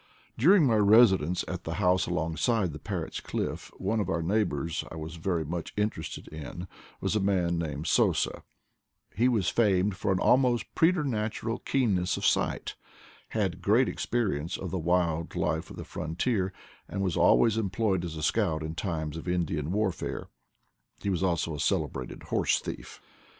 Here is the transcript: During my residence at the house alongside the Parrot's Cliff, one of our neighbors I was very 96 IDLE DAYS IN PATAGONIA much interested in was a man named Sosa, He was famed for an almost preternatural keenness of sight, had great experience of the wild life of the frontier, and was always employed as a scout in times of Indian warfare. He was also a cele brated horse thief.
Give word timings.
During 0.35 0.65
my 0.65 0.77
residence 0.77 1.45
at 1.47 1.63
the 1.63 1.75
house 1.75 2.07
alongside 2.07 2.73
the 2.73 2.79
Parrot's 2.79 3.19
Cliff, 3.19 3.71
one 3.77 3.99
of 3.99 4.09
our 4.09 4.23
neighbors 4.23 4.83
I 4.91 4.95
was 4.95 5.17
very 5.17 5.45
96 5.45 5.45
IDLE 5.45 5.45
DAYS 5.45 5.45
IN 5.45 5.51
PATAGONIA 5.51 5.57
much 5.57 5.73
interested 5.77 6.27
in 6.33 6.67
was 7.01 7.15
a 7.15 7.19
man 7.19 7.59
named 7.59 7.85
Sosa, 7.85 8.43
He 9.15 9.27
was 9.27 9.49
famed 9.49 9.95
for 9.95 10.11
an 10.11 10.17
almost 10.17 10.73
preternatural 10.73 11.59
keenness 11.59 12.17
of 12.17 12.25
sight, 12.25 12.73
had 13.29 13.61
great 13.61 13.87
experience 13.87 14.57
of 14.57 14.71
the 14.71 14.79
wild 14.79 15.35
life 15.35 15.69
of 15.69 15.75
the 15.77 15.83
frontier, 15.85 16.51
and 16.87 17.03
was 17.03 17.15
always 17.15 17.55
employed 17.57 18.03
as 18.03 18.15
a 18.15 18.23
scout 18.23 18.63
in 18.63 18.73
times 18.73 19.17
of 19.17 19.27
Indian 19.27 19.71
warfare. 19.71 20.29
He 21.03 21.11
was 21.11 21.21
also 21.21 21.53
a 21.53 21.59
cele 21.59 21.87
brated 21.87 22.23
horse 22.23 22.57
thief. 22.59 22.99